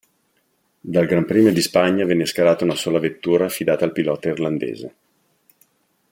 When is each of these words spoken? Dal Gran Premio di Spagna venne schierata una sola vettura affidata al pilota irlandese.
Dal 0.81 1.05
Gran 1.05 1.25
Premio 1.27 1.53
di 1.53 1.61
Spagna 1.61 2.05
venne 2.05 2.25
schierata 2.25 2.63
una 2.63 2.73
sola 2.73 2.97
vettura 2.97 3.45
affidata 3.45 3.85
al 3.85 3.91
pilota 3.91 4.29
irlandese. 4.29 4.95